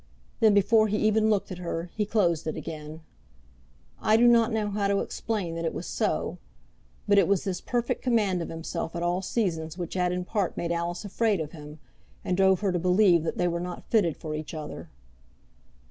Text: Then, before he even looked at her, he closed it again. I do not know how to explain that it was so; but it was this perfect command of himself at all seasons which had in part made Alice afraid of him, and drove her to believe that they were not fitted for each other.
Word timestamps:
Then, 0.39 0.55
before 0.55 0.87
he 0.87 0.97
even 0.97 1.29
looked 1.29 1.51
at 1.51 1.59
her, 1.59 1.91
he 1.95 2.07
closed 2.07 2.47
it 2.47 2.55
again. 2.57 3.01
I 4.01 4.17
do 4.17 4.25
not 4.27 4.51
know 4.51 4.71
how 4.71 4.87
to 4.87 4.99
explain 5.01 5.53
that 5.53 5.63
it 5.63 5.75
was 5.75 5.85
so; 5.85 6.39
but 7.07 7.19
it 7.19 7.27
was 7.27 7.43
this 7.43 7.61
perfect 7.61 8.01
command 8.01 8.41
of 8.41 8.49
himself 8.49 8.95
at 8.95 9.03
all 9.03 9.21
seasons 9.21 9.77
which 9.77 9.93
had 9.93 10.11
in 10.11 10.25
part 10.25 10.57
made 10.57 10.71
Alice 10.71 11.05
afraid 11.05 11.39
of 11.39 11.51
him, 11.51 11.77
and 12.25 12.35
drove 12.35 12.61
her 12.61 12.71
to 12.71 12.79
believe 12.79 13.21
that 13.21 13.37
they 13.37 13.47
were 13.47 13.59
not 13.59 13.91
fitted 13.91 14.17
for 14.17 14.33
each 14.33 14.55
other. 14.55 14.89